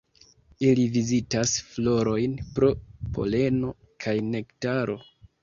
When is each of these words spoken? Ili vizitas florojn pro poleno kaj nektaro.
Ili 0.69 0.85
vizitas 0.95 1.53
florojn 1.73 2.33
pro 2.57 2.71
poleno 3.19 3.71
kaj 4.07 4.17
nektaro. 4.33 4.99